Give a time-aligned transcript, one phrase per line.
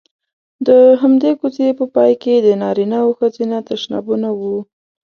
[0.67, 0.69] د
[1.01, 4.57] همدې کوڅې په پای کې د نارینه او ښځینه تشنابونه وو.